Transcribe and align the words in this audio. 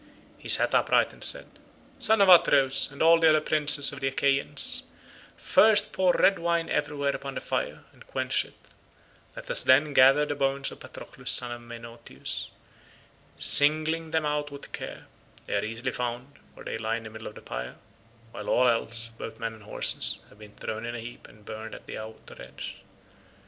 He 0.35 0.49
sat 0.49 0.73
upright 0.73 1.13
and 1.13 1.23
said, 1.23 1.45
"Son 1.99 2.21
of 2.21 2.27
Atreus, 2.27 2.89
and 2.89 3.03
all 3.03 3.23
other 3.23 3.39
princes 3.39 3.93
of 3.93 3.99
the 3.99 4.07
Achaeans, 4.07 4.85
first 5.37 5.93
pour 5.93 6.13
red 6.13 6.39
wine 6.39 6.69
everywhere 6.71 7.15
upon 7.15 7.35
the 7.35 7.39
fire 7.39 7.83
and 7.93 8.07
quench 8.07 8.43
it; 8.43 8.55
let 9.35 9.47
us 9.51 9.61
then 9.61 9.93
gather 9.93 10.25
the 10.25 10.33
bones 10.33 10.71
of 10.71 10.79
Patroclus 10.79 11.29
son 11.29 11.51
of 11.51 11.61
Menoetius, 11.61 12.49
singling 13.37 14.09
them 14.09 14.25
out 14.25 14.49
with 14.49 14.71
care; 14.71 15.05
they 15.45 15.55
are 15.59 15.63
easily 15.63 15.91
found, 15.91 16.39
for 16.55 16.63
they 16.63 16.79
lie 16.79 16.95
in 16.97 17.03
the 17.03 17.11
middle 17.11 17.27
of 17.27 17.35
the 17.35 17.41
pyre, 17.43 17.75
while 18.31 18.49
all 18.49 18.67
else, 18.67 19.09
both 19.09 19.39
men 19.39 19.53
and 19.53 19.61
horses, 19.61 20.17
has 20.29 20.37
been 20.39 20.55
thrown 20.55 20.83
in 20.83 20.95
a 20.95 20.99
heap 20.99 21.27
and 21.27 21.45
burned 21.45 21.75
at 21.75 21.85
the 21.85 21.99
outer 21.99 22.41
edge. 22.41 22.77